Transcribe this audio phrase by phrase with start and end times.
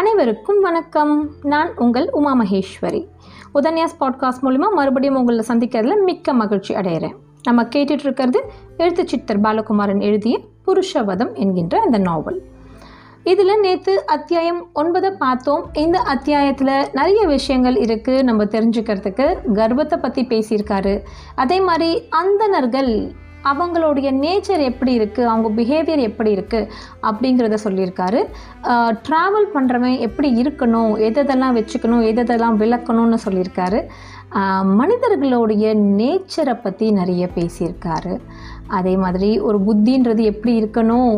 [0.00, 1.30] அனைவருக்கும் வணக்கம்.
[1.42, 3.06] நான் உங்கள் உமா மகேஸ்வரி.
[3.54, 10.40] உதன்யாஸ் பாட்காஸ்ட் மூலிமா மறுபடியும் உங்களை சந்திக்கிறதுல மிக்க மகிழ்ச்சி அடைகிறேன் நம்ம கேட்டுட்டு இருக்கிறது எழுத்துச்சித்தர் பாலகுமாரன் எழுதிய
[10.66, 12.42] புருஷவதம் என்கின்ற அந்த நாவல்.
[13.24, 15.70] இதில் நேற்று அத்தியாயம் ஒன்பதை பார்த்தோம்.
[15.72, 21.00] இந்த அத்தியாயத்தில் நிறைய விஷயங்கள் இருக்குது நம்ம தெரிஞ்சுக்கிறதுக்கு கர்வத்தை பற்றி பேசியிருக்காரு.
[21.34, 23.12] அதே மாதிரி அந்தணர்கள்
[23.50, 26.68] அவங்களுடைய நேச்சர் எப்படி இருக்குது அவங்க பிஹேவியர் எப்படி இருக்குது
[27.08, 28.20] அப்படிங்கிறத சொல்லியிருக்காரு.
[29.06, 30.92] ட்ராவல் பண்ணுறவன் எப்படி இருக்கணும்?
[31.08, 32.04] எதெல்லாம் வச்சுக்கணும்?
[32.12, 33.80] எதெல்லாம் விளக்கணும்னு சொல்லியிருக்காரு.
[34.80, 35.66] மனிதர்களுடைய
[36.00, 38.12] நேச்சரை பற்றி நிறைய பேசியிருக்காரு.
[38.78, 41.14] அதே மாதிரி ஒரு புத்தின்றது எப்படி இருக்கணும்?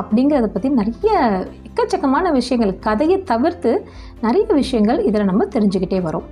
[0.00, 1.10] அப்படிங்கிறத பற்றி நிறைய
[1.68, 3.72] எக்கச்சக்கமான விஷயங்கள் கதையை தவிர்த்து
[4.24, 6.26] நிறைய விஷயங்கள் இதில் நம்ம தெரிஞ்சுக்கிட்டே வரோம்.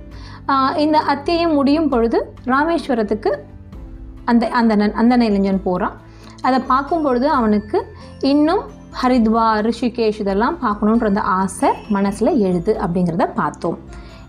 [0.83, 2.19] இந்த அத்தியாயம் முடியும் பொழுது
[2.53, 3.31] ராமேஸ்வரத்துக்கு
[4.29, 5.95] அந்த அந்த அந்த இளைஞன் போகிறான்
[6.41, 7.77] அதை பார்க்கும் பொழுது அவனுக்கு
[8.33, 8.63] இன்னும்
[9.01, 13.77] ஹரித்வார் ரிஷிகேஷ் இதெல்லாம் பார்க்கணுன்ற ஆசை மனசில் எழுது அப்படிங்கிறத பார்த்தோம்.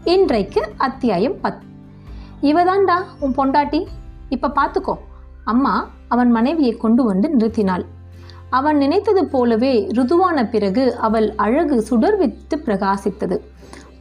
[0.05, 1.63] இன்றைக்கு அத்தியாயம் பத்
[2.51, 3.81] இவதாண்டா உன் பொண்டாட்டி?
[4.29, 4.95] இப்போ பார்த்துக்கோ.
[5.45, 5.75] அம்மா
[6.09, 7.85] அவன் மனைவியை கொண்டு வந்து நிறுத்தினாள்.
[8.51, 13.39] அவன் நினைத்தது போலவே ருதுவான பிறகு அவள் அழகு சுடர்வித்து பிரகாசித்தது.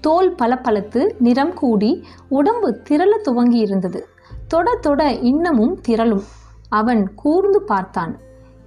[0.02, 1.92] தோல் பளபளத்து நிறம் கூடி
[2.28, 4.02] உடம்பு திரள துவங்கி இருந்தது
[4.50, 6.24] தொட தொட இன்னமும் திரளும்.
[6.70, 8.18] அவன் கூர்ந்து பார்த்தான்.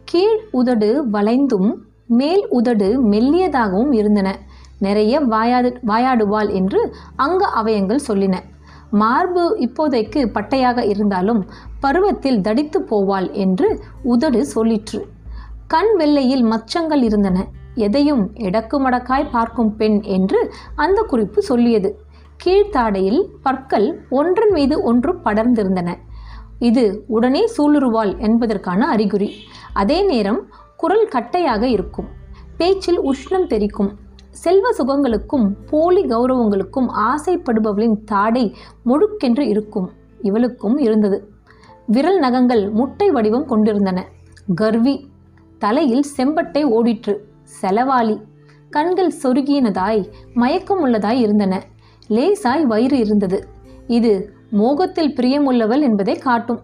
[0.05, 1.75] கீழ் உதடு வளைந்தும்
[2.07, 4.39] மேல் உதடு மெல்லியதாகவும் இருந்தன.
[4.79, 8.35] நிறைய வாயாது வாயாடுவாள் என்று அங்க அவயங்கள் சொல்லின.
[8.91, 13.69] மார்பு இப்போதைக்கு பட்டையாக இருந்தாலும் பருவத்தில் தடித்து போவாள் என்று
[14.03, 15.01] உதடு சொல்லிற்று.
[15.67, 17.47] கண் வெள்ளையில் மச்சங்கள் இருந்தன.
[17.75, 20.41] எதையும் எடக்கு மடக்காய் பார்க்கும் பெண் என்று
[20.75, 21.91] அந்த குறிப்பு சொல்லியது.
[22.45, 25.97] கீழ்த்தாடையில் பற்கள் ஒன்றன் மீது ஒன்று படர்ந்திருந்தன.
[26.59, 29.35] இது உடனே சூளுருவாள் என்பதற்கான அறிகுறி.
[29.73, 32.09] அதே நேரம் குரல் கட்டையாக இருக்கும்.
[32.57, 33.93] பேச்சில் உஷ்ணம் தெரிக்கும்
[34.31, 39.91] செல்வ சுகங்களுக்கும் போலி கௌரவங்களுக்கும் ஆசைப்படுபவளின் தாடை முழுக்கென்று இருக்கும்.
[40.21, 41.31] இவளுக்கும் இருந்தது.
[41.87, 44.07] விரல் நகங்கள் முட்டை வடிவம் கொண்டிருந்தன.
[44.55, 45.11] கர்வி.
[45.59, 47.19] தலையில் செம்பட்டை ஓடிற்று.
[47.61, 48.23] செலவாளி.
[48.71, 50.05] கண்கள் சொருகினதாய்
[50.35, 51.63] மயக்கமுள்ளதாய் இருந்தன.
[52.09, 53.49] லேசாய் வயிறு இருந்தது.
[53.87, 56.61] இது மோகத்தில் பிரியமுள்ளவள் என்பதை காட்டும்.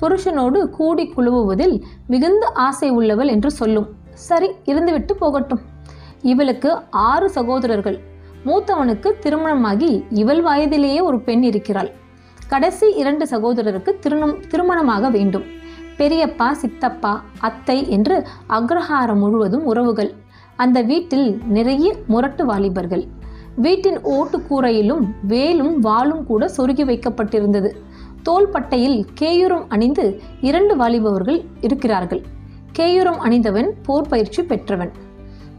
[0.00, 3.88] புருஷனோடு கூடி குழுவுவதில் மிகுந்த ஆசை உள்ளவள் என்று சொல்லும்.
[4.14, 5.60] சரி இருந்துவிட்டு போகட்டும்.
[6.22, 7.98] இவளுக்கு ஆறு சகோதரர்கள்.
[8.44, 11.90] மூத்தவனுக்கு திருமணமாகி இவள் வயதிலேயே ஒரு பெண் இருக்கிறாள்.
[12.48, 15.44] கடைசி இரண்டு சகோதரருக்கு திருமணம் திருமணமாக வேண்டும்.
[15.98, 20.12] பெரியப்பா சித்தப்பா அத்தை என்று அக்ரஹாரம் முழுவதும் உறவுகள்.
[20.56, 23.08] அந்த வீட்டில் நிறைய முரட்டு வாலிபர்கள்
[23.56, 27.70] வீட்டின் ஓட்டுக்கூரையிலும் வேலும் வாளும் கூட சொருகி வைக்கப்பட்டிருந்தது.
[28.22, 32.22] தோள்பட்டையில் கேயூரம் அணிந்து இரண்டு வாலிபவர்கள் இருக்கிறார்கள்.
[32.78, 34.92] கேயூரம் அணிந்தவன் போர் பயிற்சி பெற்றவன்.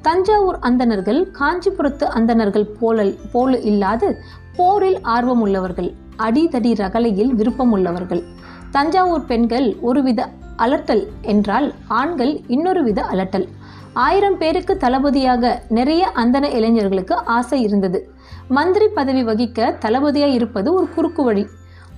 [0.01, 4.21] தஞ்சாவூர் அந்தணர்கள் காஞ்சிபுரத்து அந்தணர்கள் போல போல இல்லாது
[4.55, 8.23] போரில் ஆர்வம் உள்ளவர்கள் அடிதடி ரகலையில் விருப்பம் உள்ளவர்கள்
[8.71, 13.47] தஞ்சாவூர் பெண்கள் ஒருவித அலட்டல் என்றால் ஆண்கள் இன்னொரு வித அலட்டல்.
[13.93, 17.99] ஆயிரம் பேருக்கு தளபதியாக நிறைய அந்தன இளைஞர்களுக்கு ஆசை இருந்தது.
[18.47, 21.47] மந்திரி பதவி வகிக்க தளபதியாக இருப்பது ஒரு குறுக்கு வழி.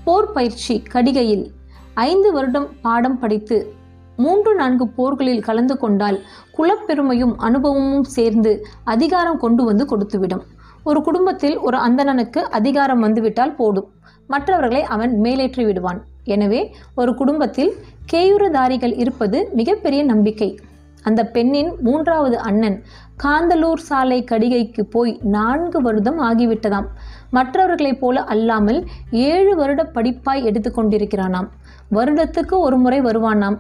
[0.03, 1.51] போர் பயிற்சி கடிகையில்
[1.93, 3.75] ஐந்து வருடம் பாடம் படித்து
[4.15, 6.17] மூன்று நான்கு போர்களில் கலந்து கொண்டால்
[6.57, 10.43] குலப்பெருமையும் அனுபவமும் சேர்ந்து அதிகாரம் கொண்டு வந்து கொடுத்துவிடும்.
[10.83, 13.89] ஒரு குடும்பத்தில் ஒரு அந்தணனுக்கு அதிகாரம் வந்துவிட்டால் போடும்
[14.27, 16.05] மற்றவர்களை அவன் மேலேற்றி விடுவான்.
[16.23, 17.73] எனவே ஒரு குடும்பத்தில்
[18.11, 20.59] கேயுரதாரிகள் இருப்பது மிகப்பெரிய நம்பிக்கை.
[21.03, 22.78] அந்த பெண்ணின் மூன்றாவது அண்ணன்
[23.24, 26.88] காந்தலூர் சாலை கடிகைக்கு போய் நான்கு வருடம் ஆகிவிட்டதாம்.
[27.30, 28.80] மற்றவர்களைப் போல அல்லாமல்
[29.12, 31.50] ஏழு வருட படிப்பாய் எடுத்துக்கொண்டிருக்கிறானாம்
[31.91, 33.58] வருடத்துக்கு ஒரு முறை வருவானாம்.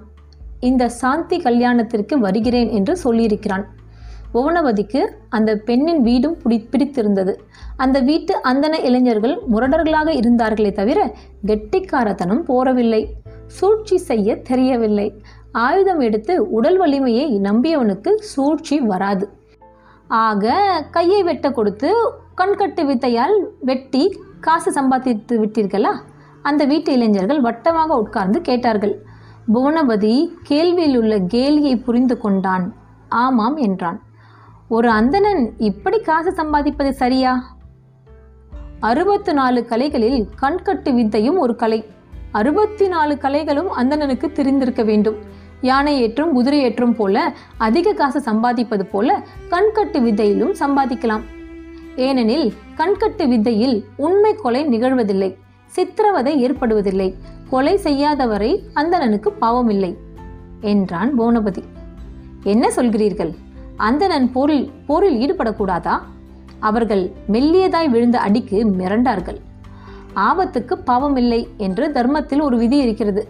[0.59, 3.65] இந்த சாந்தி கல்யாணத்திற்கு வருகிறேன் என்று சொல்லியிருக்கிறான்.
[4.33, 7.33] புவனவதிக்கு அந்த பெண்ணின் வீடும் பிடி பிடித்திருந்தது.
[7.75, 10.99] அந்த வீட்டு அந்தன இளைஞர்கள் முரடர்களாக இருந்தார்களே தவிர
[11.45, 13.01] கெட்டிக்காரத்தனம் போறவில்லை.
[13.47, 15.07] சூழ்ச்சி செய்ய தெரியவில்லை.
[15.53, 19.29] ஆயுதம் எடுத்து உடல் வலிமையை நம்பியவனுக்கு சூழ்ச்சி வராது.
[20.07, 20.53] ஆக
[20.91, 25.91] கையை வெட்ட கொடுத்து கண்கட்டு வித்தையால் வெட்டி காசு சம்பாதித்து விட்டீர்களா?
[26.41, 29.01] அந்த வீட்டு இளைஞர்கள் வட்டமாக உட்கார்ந்து கேட்டார்கள்.
[29.53, 32.73] புவனபதி கேள்வியில் உள்ள கேலியை புரிந்து கொண்டான்.
[33.09, 34.01] ஆமாம் என்றான்.
[34.69, 37.55] ஒரு அந்தணன் இப்படி காசு சம்பாதிப்பது சரியா?
[38.79, 41.85] அறுபத்து நாலு கலைகளில் கண்கட்டு வித்தையும் ஒரு கலை.
[42.31, 45.41] அறுபத்தி நாலு கலைகளும் அந்தணனுக்கு தெரிந்திருக்க வேண்டும்.
[45.63, 47.17] யானை ஏற்றும் குதிரை ஏற்றும் போல
[47.57, 49.09] அதிக காசு சம்பாதிப்பது போல
[49.49, 51.23] கண்கட்டு வித்தையிலும் சம்பாதிக்கலாம்.
[51.95, 55.29] ஏனெனில் கண்கட்டு வித்தையில் உண்மை கொலை நிகழ்வதில்லை
[55.75, 57.09] சித்திரவதை ஏற்படுவதில்லை
[57.49, 59.91] கொலை செய்யாதவரை அந்தணனுக்கு பாவமில்லை
[60.71, 61.63] என்றான் போனபதி.
[62.43, 63.31] என்ன சொல்கிறீர்கள்?
[63.77, 65.95] அந்தணன் போரில் போரில் ஈடுபடக்கூடாதா?
[66.59, 69.39] அவர்கள் மெல்லியதாய் விழுந்த அடிக்கு மிரண்டார்கள்.
[70.15, 73.23] ஆபத்துக்கு பாவமில்லை என்று தர்மத்தில் ஒரு விதி இருக்கிறது.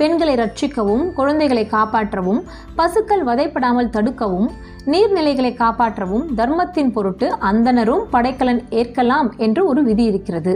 [0.00, 2.40] பெண்களை ரட்சிக்கவும் குழந்தைகளை காப்பாற்றவும்
[2.78, 4.48] பசுக்கள் வதைப்படாமல் தடுக்கவும்
[4.92, 10.54] நீர்நிலைகளை காப்பாற்றவும் தர்மத்தின் பொருட்டு அந்தனரும் படைக்கலன் ஏற்கலாம் என்று ஒரு விதி இருக்கிறது.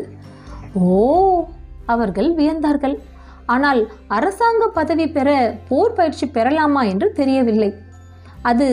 [0.92, 1.00] ஓ
[1.94, 2.96] அவர்கள் வியந்தார்கள்.
[3.54, 3.80] ஆனால்
[4.16, 5.28] அரசாங்க பதவி பெற
[5.68, 7.70] போர் பயிற்சி பெறலாமா என்று தெரியவில்லை.
[8.50, 8.66] அது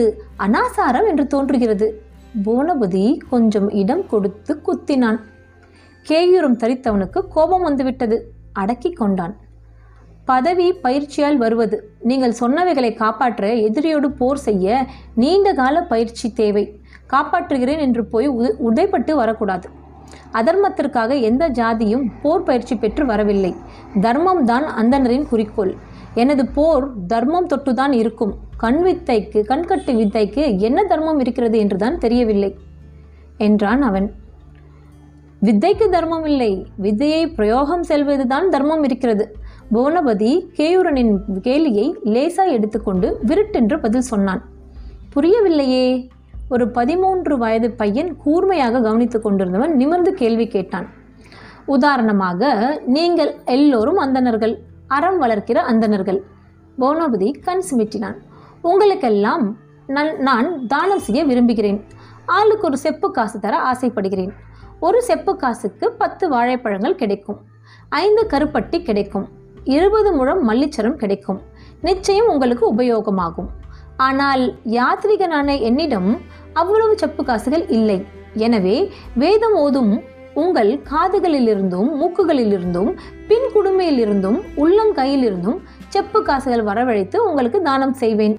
[0.46, 1.88] அனாசாரம் என்று தோன்றுகிறது.
[2.46, 5.18] போனபதி கொஞ்சம் இடம் கொடுத்து குத்தினான்.
[6.06, 8.16] கேயூரம் தரித்தவனுக்கு கோபம் வந்துவிட்டது.
[8.60, 9.34] அடக்கி கொண்டான்.
[10.24, 11.90] பதவி பயிற்சியால் வருவது.
[12.00, 16.80] நீங்கள் சொன்னவைகளை காப்பாற்ற எதிரியோடு போர் செய்ய நீண்ட கால பயிற்சி தேவை.
[17.10, 19.68] காப்பாற்றுகிறேன் என்று போய் உ- உதைப்பட்டு வரக்கூடாது.
[20.32, 23.54] அதர்மத்திற்காக எந்த ஜாதியும் போர் பயிற்சி பெற்று வரவில்லை.
[24.00, 25.74] தர்மம் தான் அந்தனரின் குறிக்கோள்.
[26.14, 28.34] எனது போர் தர்மம் தொட்டுதான் இருக்கும்.
[28.56, 32.56] கண் வித்தைக்கு கண்கட்டு வித்தைக்கு என்ன தர்மம் இருக்கிறது என்றுதான் தெரியவில்லை
[33.38, 34.12] என்றான் அவன்.
[35.40, 36.66] வித்தைக்கு தர்மம் இல்லை.
[36.76, 39.36] வித்தையை பிரயோகம் செல்வதுதான் தர்மம் இருக்கிறது.
[39.74, 41.12] போனபதி கேயூரனின்
[41.46, 44.42] கேலியை லேசாய் எடுத்துக்கொண்டு விருட்டென்று பதில் சொன்னான்.
[45.14, 45.86] புரியவில்லையே.
[46.48, 50.88] ஒரு பதிமூன்று வயது பையன் கூர்மையாக கவனித்துக் கொண்டிருந்தவன் நிமிர்ந்து கேள்வி கேட்டான்.
[51.66, 52.50] உதாரணமாக
[52.86, 54.54] நீங்கள் எல்லோரும் அந்தணர்கள்
[54.86, 56.20] அறம் வளர்க்கிற அந்தணர்கள்.
[56.78, 58.18] போனபதி கண் சிமிட்டினான்.
[58.62, 59.44] உங்களுக்கெல்லாம்
[60.28, 61.84] நான் தானம் செய்ய விரும்புகிறேன்.
[62.26, 64.32] ஆளுக்கு ஒரு செப்பு காசு தர ஆசைப்படுகிறேன்.
[64.80, 67.40] ஒரு செப்பு காசுக்கு பத்து வாழைப்பழங்கள் கிடைக்கும்.
[67.88, 69.40] ஐந்து கருப்பட்டி கிடைக்கும்.
[69.64, 71.40] இருபது முழம் மல்லிச்சரம் கிடைக்கும்.
[71.80, 73.50] நிச்சயம் உங்களுக்கு உபயோகமாகும்.
[73.96, 76.20] ஆனால் யாத்ரிகனான என்னிடம்
[76.52, 78.06] அவ்வளவு செப்பு காசுகள் இல்லை.
[78.34, 80.02] எனவே வேதம் ஓதும்
[80.34, 82.90] உங்கள் காதுகளிலிருந்தும் மூக்குகளிலிருந்தும்
[83.28, 88.38] பின் குடுமையிலிருந்தும் உள்ளங்கையிலிருந்தும் செப்பு காசுகள் வரவழைத்து உங்களுக்கு தானம் செய்வேன்.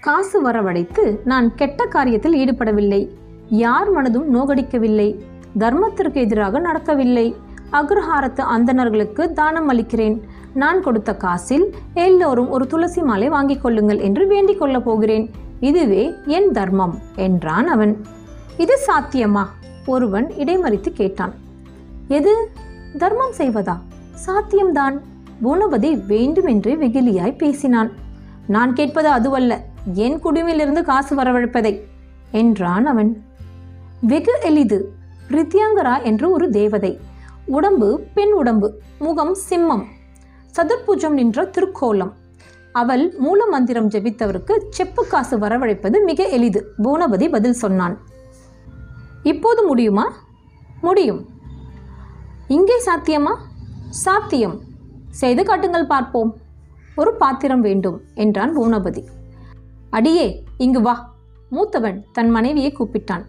[0.00, 3.08] காசு வரவழைத்து நான் கெட்ட காரியத்தில் ஈடுபடவில்லை.
[3.48, 5.20] யார் மனதும் நோகடிக்கவில்லை.
[5.58, 7.36] தர்மத்திற்கு எதிராக நடக்கவில்லை.
[7.72, 10.16] அக்ரஹாரத்து அந்தணர்களுக்கு தானம் அளிக்கிறேன்.
[10.56, 15.30] நான் கொடுத்த காசில் எல்லோரும் ஒரு துளசி மாலை வாங்கிக் கொள்ளுங்கள் என்று வேண்டிக் கொள்ளப் போகிறேன்.
[15.60, 18.04] இதுவே என் தர்மம் என்றான் அவன்.
[18.56, 19.44] இது சாத்தியமா?
[19.86, 21.34] ஒருவன் இடைமறித்து கேட்டான்.
[22.08, 22.50] எது?
[22.98, 23.78] தர்மம் செய்வதா?
[24.26, 24.98] சாத்தியம்தான்.
[25.44, 27.92] பூனபதி வேண்டுமென்றே வெகுளியாய் பேசினான்.
[28.46, 29.64] நான் கேட்பது அதுவல்ல.
[29.94, 31.80] என் குடுமையிலிருந்து காசு வரவழைப்பதை
[32.30, 33.22] என்றான் அவன்.
[34.00, 34.92] வெகு எளிது.
[35.28, 37.00] பிரித்யாங்கரா என்று ஒரு தேவதை.
[37.44, 39.82] உடம்பு பெண் உடம்பு முகம் சிம்மம்.
[40.56, 42.12] சதுர்புஜம் நின்ற திருக்கோலம்.
[42.72, 47.98] அவள் மூல மந்திரம் ஜெபித்தவருக்கு செப்பு காசு வரவழைப்பது மிக எளிது பூனபதி பதில் சொன்னான்.
[49.22, 50.12] இப்போது முடியுமா?
[50.80, 51.28] முடியும்.
[52.48, 53.36] இங்கே சாத்தியமா?
[53.90, 54.60] சாத்தியம்.
[55.10, 56.36] செய்து காட்டுங்கள் பார்ப்போம்.
[56.96, 59.06] ஒரு பாத்திரம் வேண்டும் என்றான் பூனபதி.
[59.90, 61.14] அடியே இங்கு வா.
[61.50, 63.24] மூத்தவன் தன் மனைவியை கூப்பிட்டான்.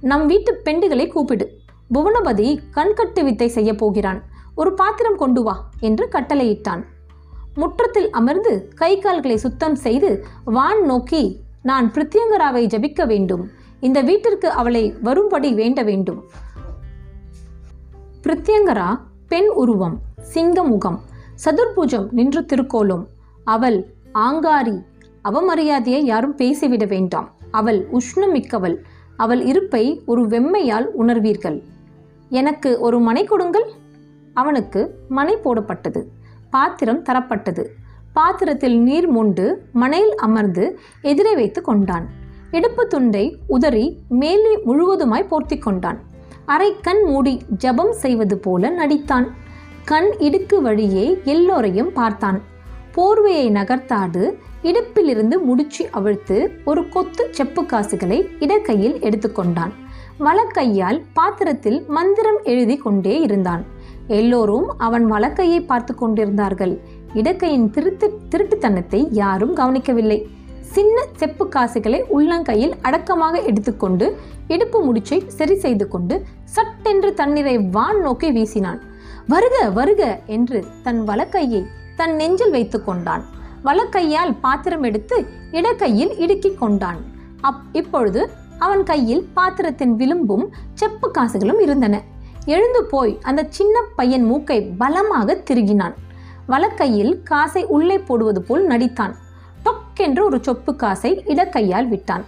[0.00, 1.58] நம் வீட்டு பெண்டுகளை கூப்பிடு.
[1.94, 4.22] புவனபதி கண்கட்டு வித்தை செய்ய போகிறான்.
[4.54, 6.82] ஒரு பாத்திரம் கொண்டு வா என்று கட்டளையிட்டான்.
[7.54, 13.48] முற்றத்தில் அமர்ந்து கை கால்களை சுத்தம் செய்து வான் நோக்கி நான் பிரித்யங்கராவை ஜபிக்க வேண்டும்.
[13.80, 16.24] இந்த வீட்டிற்கு அவளை வரும்படி வேண்ட வேண்டும்.
[18.22, 21.00] பிரித்யங்கரா பெண் உருவம் சிங்க முகம்
[21.44, 23.06] சதுர்புஜம் நின்று திருக்கோலும்
[23.44, 24.82] அவள் ஆங்காரி.
[25.24, 27.34] அவமரியாதையை யாரும் பேசிவிட வேண்டாம்.
[27.50, 28.76] அவள் உஷ்ணமிக்கவள்.
[29.16, 31.62] அவள் இருப்பை ஒரு வெம்மையால் உணர்வீர்கள்.
[32.28, 33.72] எனக்கு ஒரு மனை கொடுங்கள்.
[34.34, 36.02] அவனுக்கு மனை போடப்பட்டது
[36.50, 37.64] பாத்திரம் தரப்பட்டது.
[38.12, 40.64] பாத்திரத்தில் நீர் மொண்டு மனையில் அமர்ந்து
[41.02, 42.06] எதிரே வைத்து கொண்டான்.
[42.50, 45.98] இடுப்பு துண்டை உதறி மேலே முழுவதுமாய் போர்த்தி கொண்டான்.
[46.46, 49.26] அரை கண் மூடி ஜபம் செய்வது போல நடித்தான்.
[49.84, 52.40] கண் இடுக்கு வழியே எல்லோரையும் பார்த்தான்.
[52.96, 54.22] போர்வையை நகர்த்தாது
[54.62, 59.72] இடுப்பிலிருந்து முடிச்சு அவிழ்த்து ஒரு கொத்து செப்பு காசுகளை இடக்கையில் எடுத்துக்கொண்டான்
[60.20, 63.62] வலக்கையால் பாத்திரத்தில் மந்திரம் எழுதி கொண்டே இருந்தான்.
[64.18, 66.74] எல்லோரும் அவன் வலக்கையை பார்த்து கொண்டிருந்தார்கள்.
[67.14, 70.18] இடக்கையின் திருட்டு திருட்டுத்தனத்தை யாரும் கவனிக்கவில்லை.
[70.74, 74.06] சின்ன செப்பு காசுகளை உள்ளங்கையில் அடக்கமாக எடுத்துக்கொண்டு
[74.54, 76.14] இடுப்பு முடிச்சை சரி செய்து கொண்டு
[76.54, 78.80] சட்டென்று தண்ணீரை வான் நோக்கி வீசினான்.
[79.28, 80.02] வருக வருக
[80.36, 81.62] என்று தன் வலக்கையை
[81.96, 83.24] தன் நெஞ்சில் வைத்துக் கொண்டான்.
[83.64, 85.18] வலக்கையால் பாத்திரம் எடுத்து
[85.52, 87.00] இடக்கையில் இடுக்கிக் கொண்டான்.
[87.48, 88.22] அப் இப்பொழுது
[88.58, 90.46] அவன் கையில் பாத்திரத்தின் விளிம்பும்
[90.80, 91.94] செப்பு காசுகளும் இருந்தன.
[92.44, 95.94] எழுந்து போய் அந்த சின்ன பையன் மூக்கை பலமாக திருகினான்.
[96.46, 99.14] வலக்கையில் காசை உள்ளே போடுவது போல் நடித்தான்.
[99.64, 102.24] டொக்கென்று ஒரு சொப்பு காசை இடக்கையால் விட்டான்.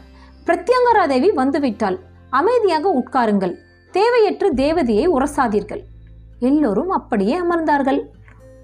[0.47, 1.99] பிரத்யங்கராதேவி வந்துவிட்டாள்.
[2.31, 3.55] அமைதியாக உட்காருங்கள்.
[3.91, 5.83] தேவையற்ற தேவதையை உரசாதீர்கள்.
[6.39, 8.03] எல்லோரும் அப்படியே அமர்ந்தார்கள்.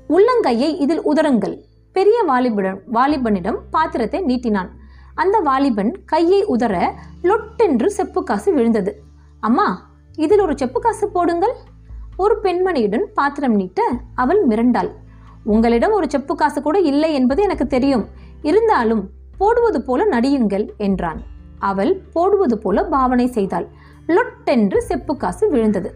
[0.09, 1.65] உள்ளங்கையை இதில் உதறுங்கள்.
[1.93, 4.69] பெரிய வாலிபன் வாலிபனிடம் பாத்திரத்தை நீட்டினான்.
[5.15, 6.93] அந்த வாலிபன் கையை உதற
[7.23, 9.03] லொட்டென்று செப்பு காசு விழுந்தது.
[9.41, 11.53] அம்மா இதில் ஒரு செப்பு காசு போடுங்கள்.
[12.17, 14.91] ஒரு பெண்மணியுடன் பாத்திரம் நீட்ட அவள் மிரண்டாள்.
[15.45, 18.07] உங்களிடம் ஒரு செப்பு காசு கூட இல்லை என்பது எனக்கு தெரியும்.
[18.43, 21.23] இருந்தாலும் போடுவது போல நடியுங்கள் என்றான்.
[21.59, 23.69] அவள் போடுவது போல பாவனை செய்தாள்.
[24.07, 25.95] லொட்டென்று செப்பு காசு விழுந்தது.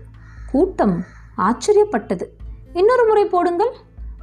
[0.50, 1.04] கூட்டம்
[1.36, 2.22] ஆச்சரியப்பட்டது.
[2.72, 3.72] இன்னொரு முறை போடுங்கள்.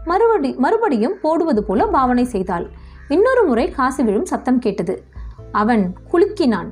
[0.06, 2.70] மறுபடி மறுபடியும் போடுவது போல பாவனை செய்தாள்.
[3.08, 5.04] இன்னொரு முறை காசு விழும் சத்தம் கேட்டது.
[5.52, 6.72] அவன் குலுக்கினான்.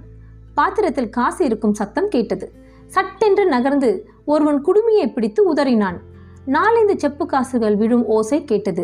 [0.53, 2.58] பாத்திரத்தில் காசு இருக்கும் சத்தம் கேட்டது.
[2.95, 3.89] சட்டென்று நகர்ந்து
[4.25, 5.97] ஒருவன் குடுமியை பிடித்து உதறினான்.
[6.45, 8.83] நாலைந்து செப்பு காசுகள் விழும் ஓசை கேட்டது.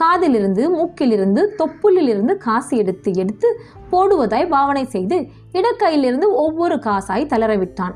[0.00, 3.48] காதிலிருந்து மூக்கிலிருந்து தொப்புளிலிருந்து காசு எடுத்து எடுத்து
[3.92, 5.18] போடுவதாய் பாவனை செய்து
[5.52, 7.94] இடக்கையிலிருந்து ஒவ்வொரு காசாய் தளரவிட்டான்.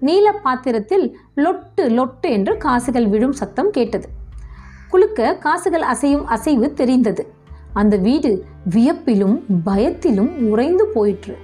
[0.00, 4.08] நீல பாத்திரத்தில் லொட்டு லொட்டு என்று காசுகள் விழும் சத்தம் கேட்டது.
[4.92, 7.24] குலுக்க காசுகள் அசையும் அசைவு தெரிந்தது.
[7.72, 11.34] அந்த வீடு வியப்பிலும் பயத்திலும் உறைந்து போயிற்று.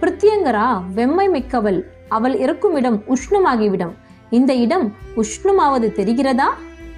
[0.00, 3.92] பிரித்தியங்கரா வெம்மை மிக்கவள் அவள் இருக்கும் இடம் உஷ்ணமாகிவிடும்.
[4.30, 6.48] இந்த இடம் உஷ்ணமாவது தெரிகிறதா?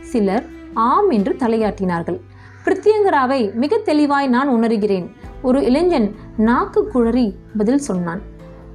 [0.01, 2.21] சிலர் ஆம் என்று தலையாட்டினார்கள்.
[2.65, 5.07] பிரித்தியங்கராவை மிக தெளிவாய் நான் உணர்கிறேன்.
[5.43, 8.21] ஒரு இளைஞன் நாக்கு குழறி பதில் சொன்னான்.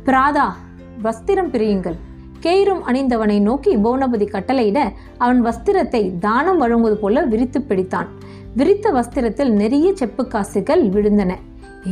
[0.05, 0.49] பிராதா
[1.03, 1.95] வஸ்திரம் பிரியுங்கள்.
[2.41, 8.07] கேயிரும் அணிந்தவனை நோக்கி பௌனபதி கட்டளையிட அவன் வஸ்திரத்தை தானம் வழங்குவது போல விரித்து பிடித்தான்.
[8.55, 11.35] விரித்த வஸ்திரத்தில் நிறைய செப்பு காசுகள் விழுந்தன.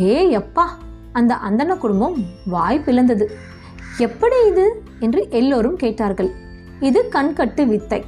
[0.01, 0.77] ஏ அப்பா
[1.11, 2.15] அந்த அந்தன குடும்பம்
[2.45, 3.31] வாய் பிளந்தது.
[3.99, 4.83] எப்படி இது?
[4.99, 6.31] என்று எல்லோரும் கேட்டார்கள்.
[6.79, 8.03] இது கண்கட்டு வித்தை.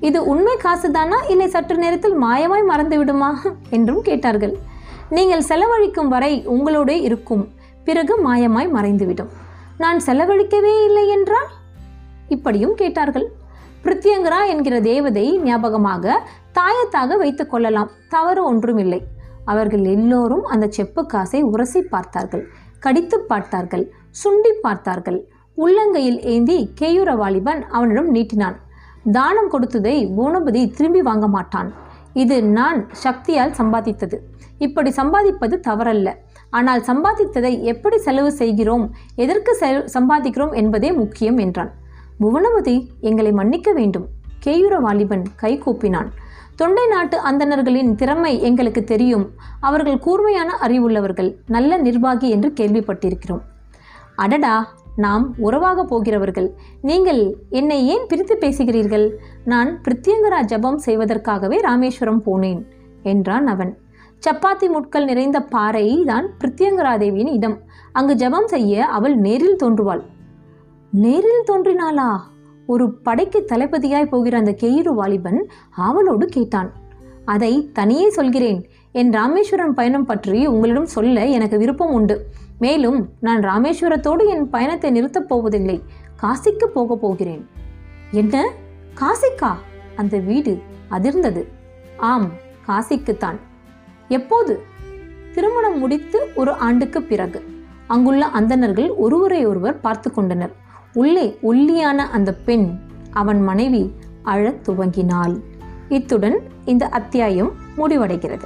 [0.00, 1.30] இது உண்மை காசுதானா?
[1.30, 3.42] இல்லை சற்று நேரத்தில் மாயமாய் மறந்து விடுமா?
[3.70, 4.56] என்றும் கேட்டார்கள்.
[5.10, 7.48] நீங்கள் செலவழிக்கும் வரை உங்களோடே இருக்கும்.
[7.84, 9.28] பிறகு மாயமாய் மறைந்துவிடும்.
[9.78, 11.46] நான் செலவழிக்கவே இல்லை என்றால்?
[12.28, 13.32] இப்படியும் கேட்டார்கள்.
[13.84, 16.22] பிருத்தியங்கரா என்கிற தேவதை ஞாபகமாக
[16.54, 17.90] தாயத்தாக வைத்துக் கொள்ளலாம்.
[18.08, 19.02] தவறு ஒன்றுமில்லை.
[19.44, 22.48] அவர்கள் எல்லோரும் அந்த செப்பு காசை உரசி பார்த்தார்கள்.
[22.80, 23.92] கடித்து பார்த்தார்கள்.
[24.12, 25.20] சுண்டி பார்த்தார்கள்.
[25.56, 28.56] உள்ளங்கையில் ஏந்தி கேயூர வாலிபன் அவனிடம் நீட்டினான்.
[29.12, 31.72] தானம் கொடுத்ததை பூனபதி திரும்பி வாங்க மாட்டான்.
[32.12, 34.16] இது நான் சக்தியால் சம்பாதித்தது.
[34.58, 36.08] இப்படி சம்பாதிப்பது தவறல்ல.
[36.50, 38.84] ஆனால் சம்பாதித்ததை எப்படி செலவு செய்கிறோம்?
[39.14, 41.70] எதற்கு செ சம்பாதிக்கிறோம் என்பதே முக்கியம் என்றான்.
[42.20, 44.08] புவனபதி எங்களை மன்னிக்க வேண்டும்.
[44.46, 46.10] கேயூர வாலிபன் கை கூப்பினான்.
[46.56, 49.26] தொண்டை நாட்டு அந்தணர்களின் திறமை எங்களுக்கு தெரியும்.
[49.60, 53.42] அவர்கள் கூர்மையான அறிவுள்ளவர்கள் நல்ல நிர்வாகி என்று கேள்விப்பட்டிருக்கிறோம்.
[54.22, 54.54] அடடா
[54.96, 56.48] நாம் உறவாக போகிறவர்கள்.
[56.88, 59.06] நீங்கள் என்னை ஏன் பிரித்து பேசுகிறீர்கள்?
[59.44, 62.60] நான் பிரித்தியங்கரா ஜபம் செய்வதற்காகவே ராமேஸ்வரம் போனேன்
[63.02, 63.72] என்றான் அவன்.
[64.24, 67.56] சப்பாத்தி முட்கள் நிறைந்த பாறை தான் பிரித்தியங்கராதேவியின் இடம்.
[67.92, 70.02] அங்கு ஜபம் செய்ய அவள் நேரில் தோன்றுவாள்.
[70.92, 72.10] நேரில் தோன்றினாளா?
[72.66, 75.40] ஒரு படைக்கு தளபதியாய் போகிற அந்த கெயிறு வாலிபன்
[75.86, 76.70] ஆவலோடு கேட்டான்.
[77.24, 78.60] அதை தனியே சொல்கிறேன்.
[78.92, 82.16] என் ராமேஸ்வரம் பயணம் பற்றி உங்களிடம் சொல்ல எனக்கு விருப்பம் உண்டு.
[82.60, 85.82] மேலும் நான் ராமேஸ்வரத்தோடு என் பயணத்தை நிறுத்தப் போவதில்லை.
[86.22, 87.48] காசிக்கு போகப் போகிறேன்.
[88.10, 88.52] என்ன?
[88.94, 89.54] காசிக்கா?
[89.96, 91.46] அந்த வீடு அதிர்ந்தது.
[91.96, 92.30] ஆம்
[92.68, 93.36] காசிக்குத்தான்.
[94.08, 94.62] எப்போது?
[95.34, 97.44] திருமணம் முடித்து ஒரு ஆண்டுக்கு பிறகு.
[97.86, 100.52] அங்குள்ள அந்தணர்கள் ஒருவரை ஒருவர் பார்த்து கொண்டனர்.
[100.92, 102.78] உள்ளே ஒல்லியான அந்த பெண்
[103.10, 105.40] அவன் மனைவி அழத் துவங்கினாள்.
[105.88, 108.44] இத்துடன் இந்த அத்தியாயம் முடிவடைகிறது.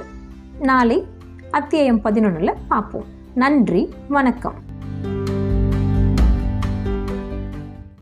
[0.59, 1.05] நாளை
[1.51, 3.14] அத்தியாயம் பதினொன்றில் பார்ப்போம்.
[3.35, 4.64] நன்றி வணக்கம்.